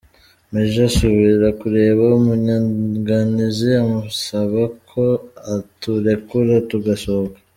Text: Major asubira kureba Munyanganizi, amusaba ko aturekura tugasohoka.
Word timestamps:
Major 0.51 0.85
asubira 0.89 1.47
kureba 1.61 2.05
Munyanganizi, 2.25 3.69
amusaba 3.83 4.61
ko 4.89 5.03
aturekura 5.55 6.53
tugasohoka. 6.69 7.37